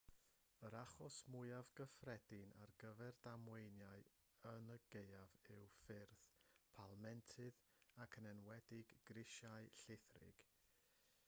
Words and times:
yr 0.67 0.75
achos 0.77 1.17
mwyaf 1.33 1.67
cyffredin 1.79 2.53
ar 2.67 2.71
gyfer 2.83 3.19
damweiniau 3.27 4.07
yn 4.53 4.71
y 4.77 4.79
gaeaf 4.95 5.37
yw 5.57 5.69
ffyrdd 5.75 6.17
palmentydd 6.79 7.63
ac 8.07 8.19
yn 8.23 8.31
enwedig 8.33 8.97
grisiau 9.13 9.71
llithrig 9.85 10.45